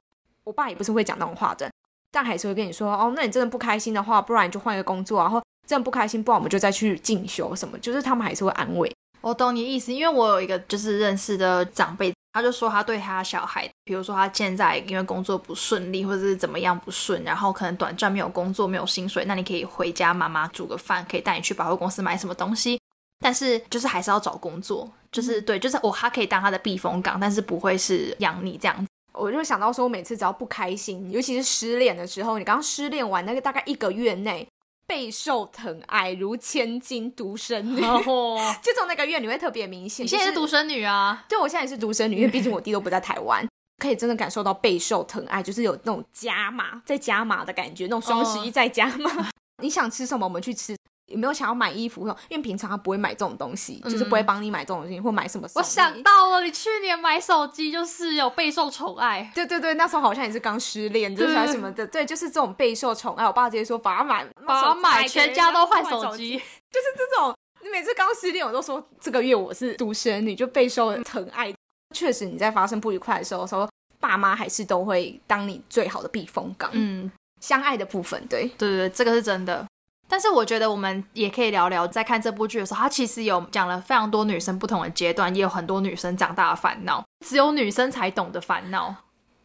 [0.44, 1.70] 我爸也不是会讲那种话的。
[2.12, 8.96] 但还是会跟你说哦，那你真的不开心的话，不然你就换一个工作，然后真的不开心，不然我们就再去进修什么，就是他们还是会安慰。
[9.22, 22.82] 我懂你意思，因为我有一个就是认识的长辈，他就说他对他小孩，比如说他现在因为工作不顺利，或者是怎么样不顺，然后可能短暂没有工作、没有薪水，那你可以回家妈妈煮个饭，可以带你去百货公司买什么东西，
[23.20, 28.88] 但是就是还是要找工作，就是对，就是我他可以当他的避风港，但是不会是养你这样子。
[29.14, 34.48] 我就想到说，我每次只要不开心，尤其是失恋的时候，你刚失恋完那个大概一个月内，
[34.86, 40.04] 备受疼爱如千金独生女，哦， 就从那个月你会特别明显。
[40.04, 41.26] 你现在是独生女啊？
[41.28, 43.48] 对，我现在也是独生女，因为毕竟我弟都不在台湾，
[43.82, 49.30] 可以真的感受到备受疼爱，就是有那种加码在加码的感觉，那种双十一在加码。
[49.62, 50.76] 你想吃什么，我们去吃。
[51.14, 52.06] 有没有想要买衣服？
[52.28, 55.64] 因为平常他不会买这种东西，就是不会帮你买这种东西，或买什么送我。
[55.66, 59.32] 想到了，你去年买手机就是有备受宠爱。
[59.34, 63.26] 对对对，那时候好像也是刚失恋，就是还什么的，对，就是这种备受宠爱。
[63.26, 66.32] 我爸直接说把它买，把它买，全家都换换手机。
[66.74, 71.54] 就是这种你每次刚失恋，我都说这个月我是独生女，就备受疼爱。
[71.96, 76.70] 确实，你在发生不愉快的时候，说爸妈还是都会当你最好的避风港。
[76.74, 79.66] 嗯，相爱的部分，对，对对对，这个是真的。
[80.14, 88.96] 但是我觉得我们也可以聊聊，在看这部剧的时候，它其实有讲了非常多女生不同的阶段，也有很多女生长大的烦恼，只有女生才懂的烦恼。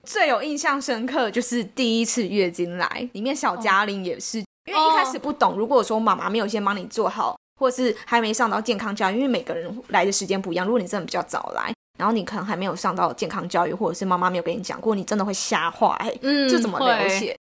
[0.04, 17.34] 最有印象深刻就是第一次月经来，里面小嘉玲也是，因为一开始不懂，如果说妈妈没有先帮你做好，或是还没上到健康教育，因为每个人来的时间不一样，如果你真的比较早来，然后你可能还没有上到健康教育，或者是妈妈没有跟你讲过，你真的会吓坏，嗯这怎么了解？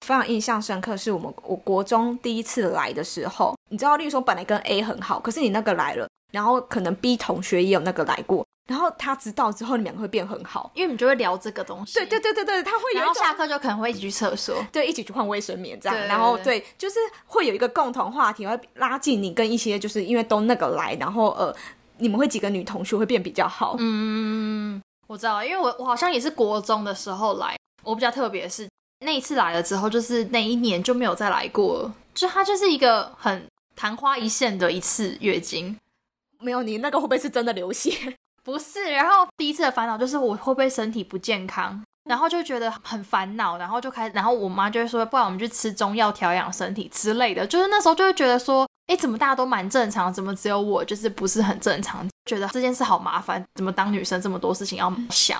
[0.00, 10.70] 非常印象深刻，是我们我国中第一次来的时候，你知道，例如说本来跟 A 很好，可是你那个来了，然后可能 B 同学也有那个来过，然后他知道之后，你们两个会变很好。
[10.74, 11.94] 因为你们就会聊这个东西。
[11.94, 14.56] 对对对对对，他会有然一种后下课就可能会一起去厕所。
[14.72, 21.54] 对一起去换卫生棉这样，然后对对，就是会有一个共同话题，会拉近你跟一些就是因为都那个来，然后呃，
[21.98, 23.76] 你们会几个女同学会变比较好。
[23.78, 28.68] 嗯，我知道，因为我我好像也是国中的时候来，我比较特别是
[29.00, 35.76] 那一次来了之后，就是那一年就没有再来过了，就它就是一个很昙花一现的一次月经。
[36.38, 38.16] 没有你那个会不会是真的流血？
[38.42, 47.46] 不是，然后第一次的烦恼就是我会不会身体不健康，然后就觉得很烦恼，然后就开始，然后我妈就会说，不然我们去吃中药调养身体之类的。
[47.46, 52.08] 就是那时候就会觉得说，哎，怎么大家都蛮正常，怎么只有我就是不是很正常？
[52.24, 55.38] 觉得这件事好麻烦，怎么当女生这么多事情要想？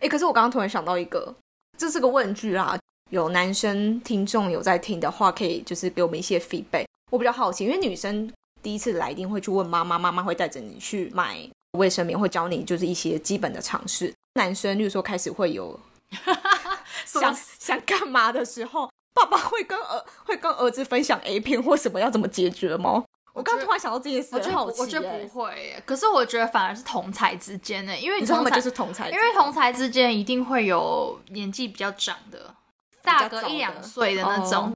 [0.00, 1.34] 哎，可是我刚刚突然想到一个，
[1.78, 2.76] 这是个问句啊，
[3.10, 6.84] 有男生听众有在听的话，可以就是给我们一些 feedback。
[7.10, 14.12] 我比较好奇，因为女生第一次来一定会去问妈妈，妈妈会带着你去买卫生棉，会教你就是一些基本的常识。
[14.34, 15.78] 男生，例如说开始会有
[17.06, 23.04] 想想干嘛的时候，爸爸会跟儿会跟儿子分享 A 片或什么要怎么解决吗？
[23.38, 32.54] 我刚突然想到这件事，我觉得我觉得不会耶，可是我觉得反而是同才之间呢，因为你说他们就是同才，因为同才之间一定会有年纪比较长的，
[33.02, 34.72] 大个一两岁的那种，哦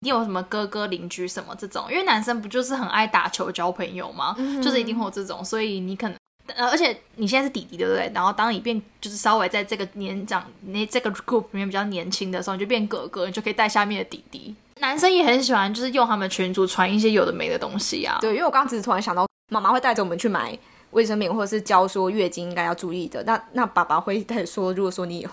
[0.00, 1.84] 一定有什么哥哥邻居什么这种。
[1.90, 4.34] 因为男生不就是很爱打球交朋友吗？
[4.38, 6.16] 嗯就是一定会有这种，所以你可能
[6.54, 8.10] 呃，而且你现在是弟弟，对不对？
[8.14, 14.54] 然后当你变就是稍微在这个年长那这个 group 里面比较年轻的时候，你就变哥哥，你就可以带下面的弟弟。
[14.80, 18.18] 男生也很喜欢，就是用他们群组传一些有的没的东西啊。
[18.20, 20.56] 对，因为我刚刚只是突然想到，妈妈会带着我们去买
[20.92, 23.22] 卫生棉，或者是教说月经应该要注意的。
[23.24, 25.28] 那那爸爸会带说，如果说你有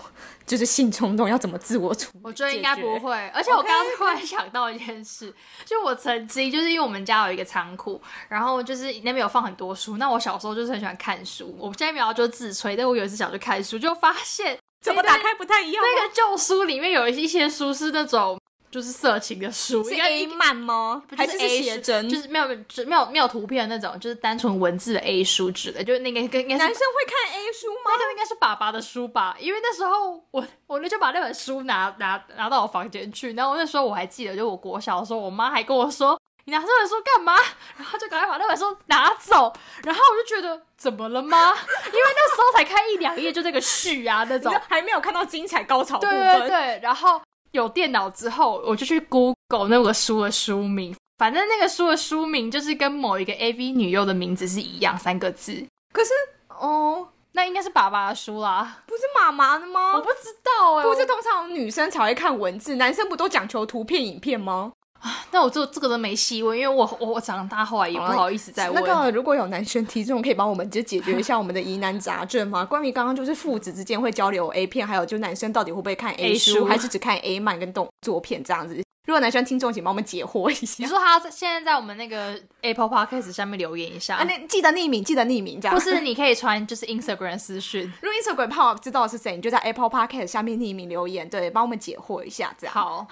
[0.45, 2.19] 就是性冲动，要怎么自我处理？
[2.25, 3.13] 我觉得应该不会。
[3.29, 9.97] 而且我刚刚突然想到一件事，就我曾经就是因为我们家有一个仓库，然后就是那边有放很多书。
[9.97, 15.83] 那我小时候就是很喜欢看书，我现在没有就自吹，但我有一次想去看书，就发现怎么打开不太一样。
[15.83, 18.37] 那个旧书里面有一些书是那种。
[18.75, 21.01] 就是色情的书，是 A 漫吗？
[21.15, 22.09] 还是 A 写真？
[22.09, 22.45] 就是没有
[22.85, 27.91] 没有没有图片那种，就是单纯文字的 A 书纸的，就是那个跟男生会看 A 书吗？
[27.91, 37.33] 那就应该是爸爸的书吧，因为那时候我我就把那本书拿拿拿到我房间去，然后那时候我还记得，就我国小的时候，我妈还跟我说：“你拿这本书干嘛？”
[37.79, 39.53] 然后就赶快把那本书拿走，
[39.85, 41.53] 然后我就觉得怎么了吗？
[41.87, 46.19] 因为那时候才看一两页，就这个序啊那种，还没有看到精彩高潮部分。
[46.19, 47.21] 对对对，然后。
[47.55, 55.65] 有电脑之后，我就去 Google 那个书的书名，反正那个书的书名就是跟某一个 AV 女优的名字是一样，三个字。
[55.93, 56.11] 可是
[56.49, 59.93] 哦，那应该是爸爸的书啦，不是妈妈的吗？
[59.95, 64.73] 我不知道哎，不是通常女生才会看文字，男生不都讲求图片、影片吗？
[65.31, 68.83] 那我这这个都没细问，因为我我我长大后来也不好意思再问。
[68.83, 72.63] 那个如果有男生听众可以帮我们就解决一下我们的疑难杂症吗？
[72.65, 78.83] 关于刚刚就是父子之间会交流 A 片，还有就男生到底会不会看 A 书，还是只看 A 漫跟动作片这样子？
[79.05, 80.77] 如果男生听众，请帮我们解惑一下。
[80.79, 85.75] 你说他现在在我们那个 Apple Podcast 下面留言一下，那记得匿名，记得匿名这样。
[85.75, 87.83] 不是，你可以传就是 Instagram 私讯。
[88.01, 92.73] 如果 Instagram 怕知道是谁，你就在 Apple Podcast 下面匿名留言，对，帮我们解惑一下这样。
[92.73, 93.07] 好。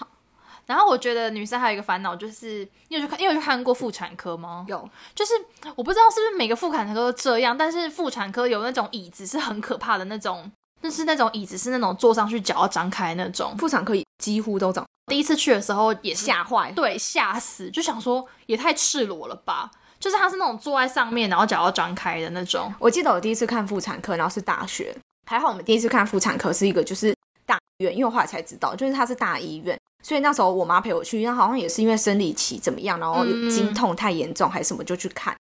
[0.66, 4.66] 然后我觉得女生还有一个烦恼，就是你有去看，你有去看过妇产科吗？
[4.68, 5.34] 有，就是
[5.76, 10.50] 我不知道是不是每个妇产科都这样，但是妇产科有那种椅子是很可怕的那种，
[10.82, 13.56] 就是那种椅子是那种坐上去脚要张开那种。
[13.58, 14.86] 妇产科几乎都长。
[15.08, 22.74] 第一次去的时候也吓坏，对，吓死，就想说也太赤裸了吧，就是他是那种坐在上面，然后脚要张开的那种。
[22.80, 24.96] 我记得我第一次看妇产科，然后是大学，
[25.26, 27.14] 还好我们第一次看妇产科是一个就是
[27.46, 29.78] 大医院，因为我后来才知道，就是它是大医院。
[30.04, 35.36] 所以那时候我妈陪我去，那好像也是因为生理期怎么样，然后经痛太严重还是什么，就去看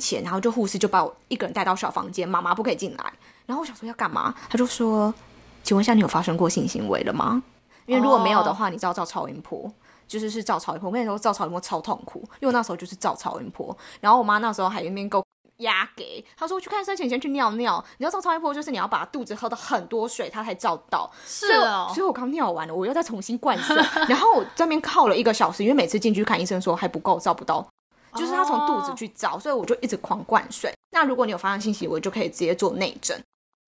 [0.00, 3.12] 钱，然后就护士就把我一个人带到小房间，妈妈不可以进来。
[3.46, 5.14] 然后我想说要干嘛，他就说
[5.62, 7.42] ：“请问一下，你有发生过性行为了吗？
[7.86, 9.70] 因为如果没有的话，你知道照超音波，
[10.08, 10.88] 就是是照超音波。
[10.88, 13.76] 我跟你说，照超音波超痛苦，因为我那时候就是照超音波。
[14.00, 15.22] 然后我妈那时候还一边够。
[15.58, 21.10] 压给他说去看生前先去尿尿，你要照超音波，就是你要把肚子喝的很多水，他才照到。
[21.26, 23.76] 是哦，所以我刚尿完了，我又再重新灌水，
[24.08, 27.66] 然后我这边靠了一个小时，因为每次进去看医生说还不够，照不到，
[28.14, 30.72] 就是他从肚子去照，所以我就一直狂灌水。
[30.90, 33.18] 那如果你有发生信息，我，就可以直接做内诊。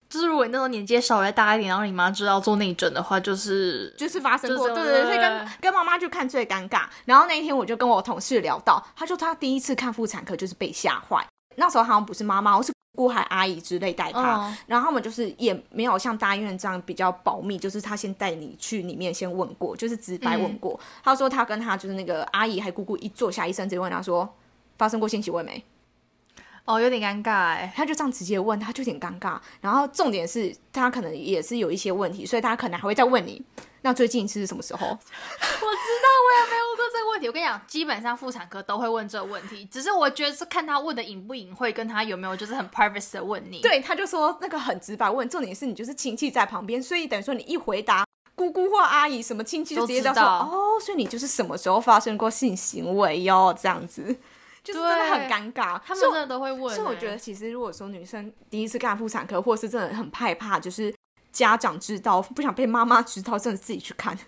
[0.07, 6.83] 就是如果你那时候年纪稍微大一点，然后你妈知道做内诊的话，就是就是发生过，对对对，所以跟跟妈妈去看最尴尬。
[7.05, 11.25] 然后那一天我就跟我同事聊到，他说他第一次看妇产科就是被吓坏。
[11.55, 20.79] 那时候好像不是妈妈，我是姑还阿姨之类带他，然后他们就是也没有像大医院这样比较保密，就是他先带你去里面先问过，就是直白问过。
[21.03, 24.27] 他说他跟他就是那个阿姨还姑姑一坐下，医生直接问他说
[24.77, 25.63] 发生过性行为没？
[26.65, 29.39] 哦，有点尴尬哎，他就这样直接问，他就有点尴尬。
[29.61, 33.41] 然后重点是他可能也是有一些问题，所以他可能还会再问你。
[33.81, 34.79] 那最近是什么时候？
[34.89, 37.27] 我知道，我也没有问过这个问题。
[37.27, 43.61] 我跟你讲，基本上妇产科都会问这个问题，只是我觉得是看他问的隐不隐晦，跟他有没有就是很 private 的问你。
[43.61, 53.55] 对，他就说那个很直白问，重点是你就是亲戚在旁边，所以等于说你一回答，姑姑或阿姨什么亲戚就直接说哦，所以你就是什么时候发生过性行为哟？
[53.61, 54.17] 这样子，
[54.65, 55.79] 就是真的很尴尬。
[55.85, 56.75] 他们真的都会问。
[56.75, 60.93] 所以我觉得，其实如果说女生第一次干妇产科，或是真的很害怕，就是
[61.31, 64.17] 家长知道，不想被妈妈知道，真的自己去看。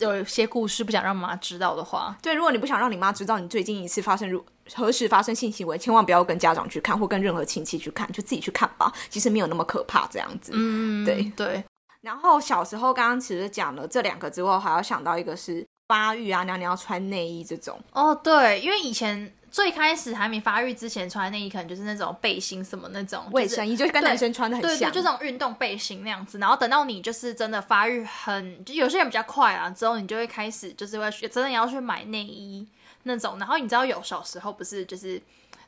[0.00, 4.44] 有一些故事不想让妈妈知道的话，对，如果你不想让你妈知道你最近一次发生如
[4.74, 8.92] 何时发生性行为，千万不要跟家长去看，或跟任何亲戚去看，就自己去看吧。
[9.08, 10.52] 其实没有那么可怕，这样子。
[10.54, 11.64] 嗯，对对。
[12.02, 17.80] 然后小时候刚刚其实讲了这两个之后，还要想到一个是发育啊，娘娘要穿内衣这种。
[17.92, 19.32] 哦，对，因为以前。
[19.50, 26.38] 最开始还没发育之前穿的内衣，可能就是那种背心什么那种卫生衣，就跟男生穿的很像，就这种运动背心那样子。
[26.38, 32.66] 然后等到你就是真的发育很，就有些人比较快啊，之后你就会开始就是会真的要去买内衣
[33.04, 33.38] 那种。
[33.38, 35.20] 然后你知道有小时候不是就是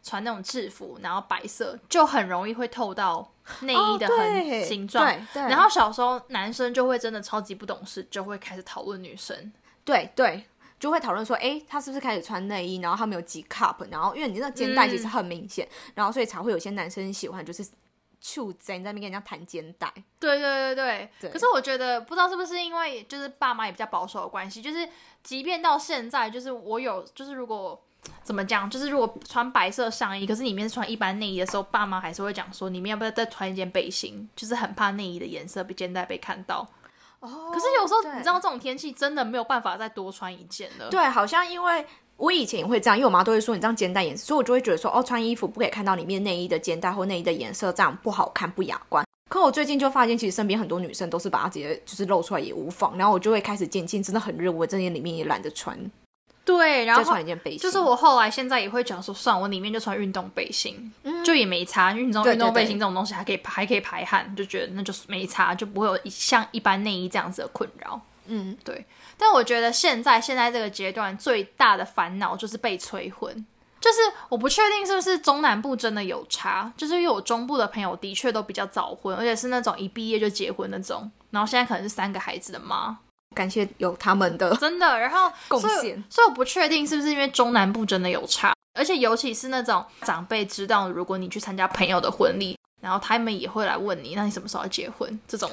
[0.03, 5.07] 穿那种制服，然后白色就很容易会透到内衣的很形状。
[5.33, 9.53] 对，然后小时候男生就会真的超级不懂事，就会开始讨论女生。
[9.85, 10.45] 对对。
[10.79, 12.77] 就会讨论说，哎，他是不是开始穿内衣？
[12.81, 13.77] 然后他们有几 cup？
[13.91, 17.67] 然后因为你那肩带其实很明显，然后所以才会有些男生喜欢就是
[18.21, 19.93] 处贼在那边跟人家谈肩带。
[20.21, 21.11] 对对对对。
[21.21, 24.89] 对可是我觉得不知道是不是因为就是爸妈也比较保守的关系，就是
[25.23, 27.81] 即便到现在，就是我有就是如果
[28.23, 34.29] 怎么讲，就是如果穿白色上衣，可是里面是穿一般内衣的时候，爸妈还是会讲说，你们要不要再穿一件背心？
[34.37, 36.67] 就是很怕内衣的颜色被肩带被看到。
[37.21, 40.89] 哦可是有时候你知道这种天气真的没有办法再多穿一件了。
[40.91, 41.85] 对，好像因为
[42.17, 49.05] 我以前也会这样，因为我妈都会说你这样肩带颜色，所以我就会觉得说，哦，穿衣服不可以看到里面内衣的肩带或内衣的颜色，这样不好看不雅观。
[49.29, 55.79] 可我最近就发现，其实身边很多女生都是把它直接就是露出来也无妨，然后我就会开始渐渐真的很热，我这件里面也懒得穿，
[56.57, 57.59] 对，然再后穿一件背心。
[57.59, 60.91] 就是我后来现在也会讲说，算我里面就穿运动背心，
[61.23, 68.01] 就也没差，因为你知道运动背心这种东西还可以还可以排汗，就觉得那就是没差，就不会有一像一般内衣这样子的困扰。
[68.25, 68.83] 嗯，对，
[69.19, 73.47] 但我觉得现在现在这个阶段最大的烦恼就是被催婚，
[73.81, 82.99] 就是我不确定是不是中南部真的有差，就是因为我中部的朋友的确都比较早婚，而且是那种一毕业就结婚那种，然后现在可能是三个孩子的妈，
[83.35, 84.99] 感谢有他们的 真的。
[84.99, 86.03] 然后贡献。
[86.11, 95.19] 所以我不确定是不是因为中南部真的有差，而且尤其是那种长辈知道，如果你去参加朋友的婚礼，然后他们也会来问你，那你什么时候要结婚？
[95.27, 95.51] 这种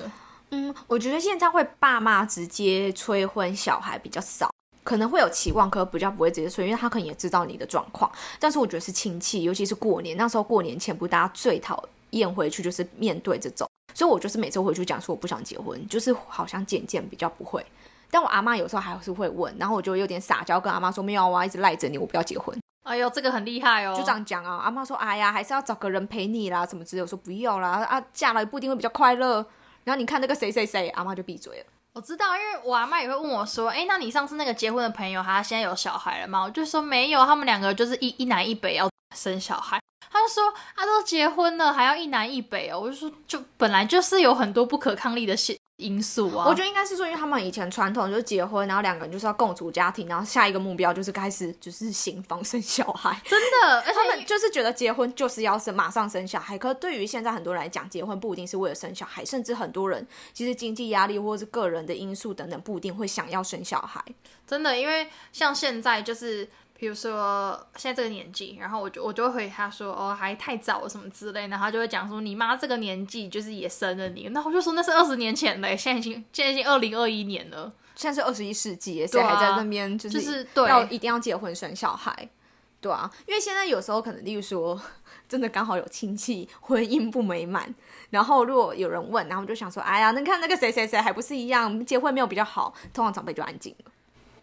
[0.52, 4.50] 嗯，我觉得现在会爸妈直接催婚小孩比较少，
[4.84, 8.10] 可能会有期望，可比较不会直接催，因为他可能也知道你的状况。
[8.40, 17.66] 但是我觉得是亲戚，尤其是过年那时候，过年前不是大家最讨厌回去就是面对这种，所以我就是每次回去讲说我不想结婚，就是好像渐渐比较不会。
[18.12, 24.58] 但我阿妈有时候还是会问，然后我就有点撒娇跟阿妈说没有啊，一直赖着你，我不要结婚，哎呦，这个很厉害哦，就这样讲啊。
[24.58, 27.04] 阿妈说哎呀，还是要找个人陪你啦，什么之类的。
[27.04, 29.46] 我说不要啦，啊嫁了也不一定会比较快乐。
[29.86, 31.66] 然后你看那个谁谁谁，阿妈就闭嘴了。
[31.94, 39.80] 我知道，因为我阿妈也会问我说：“哎，那你上次那个结婚的朋友，他现在有小孩了吗？”我就说没有，他们两个就是一一南一北要生小孩。
[40.12, 40.44] 他就说
[40.76, 53.20] ：“啊，都结婚了，还要一南一北哦。”我就说：“就本来就是有很多不可抗力的因因素啊。”我觉得应该是说，因为他们以前传统就是结婚，然后两个人就是要共组家庭，然后下一个目标就是开始就是行房生小孩。
[53.26, 56.58] 真的，而且他们就是觉得结婚就是要生，马上生小孩。
[56.58, 64.02] 可是对于现在很多人来讲，结婚不一定是为了生小孩，甚至很多人其实经济压力或者是个人的因素等等，不一定会想要生小孩。
[64.48, 66.48] 真的，因为像现在就是，
[66.78, 71.44] 比如说现在这个年纪，然后我就我就会回他说哦还太早什么之类。
[71.44, 80.70] 的，然后他就会讲说你妈这个年纪就是也生了你，那我就说那是二十年前嘞，现在已经现在已经二零二一年了，现在是二十一世纪，谁还在那边就是就是对。
[80.70, 82.30] 要一定要结婚生小孩？
[82.82, 84.80] 对啊，因为现在有时候可能，例如说，
[85.28, 87.74] 真的刚好有亲戚婚姻不美满，
[88.12, 93.92] 然后如果有人问，然后我就想说，哎呀，那看那个谁谁谁还不是一样，结婚没有比较好，通常长辈就安静了，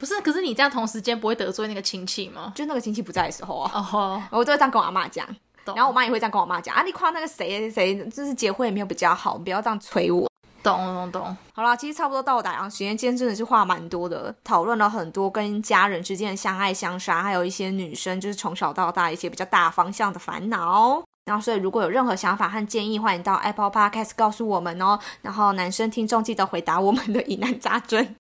[0.03, 0.21] 不是？
[0.21, 2.53] 可是你这样同时间不会得罪那个亲戚吗？
[2.57, 5.25] 就那个亲戚不在的时候啊，哦，我都会这样跟我阿妈讲，
[5.65, 10.29] 然后我妈也会这样跟我妈讲啊，你夸那个谁谁谁，就是结婚也没有比较好，你不要这样催我。
[10.61, 21.03] 懂懂懂，好啦，其实差不多到达，然后时间今天真的是话蛮多的，讨论了很多跟家人之间的相爱相杀，还有一些女生就是从小到大一些比较大方向的烦恼。
[21.25, 24.99] 然后，所以如果有任何想法和建议，欢迎到 Apple Podcast 告诉我们哦。
[25.21, 28.17] 然后，男生听众记得回答我们的疑难杂症。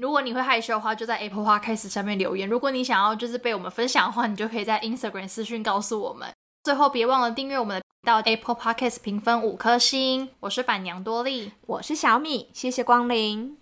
[0.00, 2.48] 如果你会害羞的话，就在 Apple Podcast 下面留言。
[2.48, 6.26] 如果你想要就是被我们分享的话，你就可以在 Instagram 私讯告诉我们。
[6.64, 10.30] 最后，别忘了订阅我们的频道 Apple Podcast 评分五颗星。
[10.40, 11.52] 我是板娘多莉。
[11.66, 13.58] 我是小米，谢谢光临。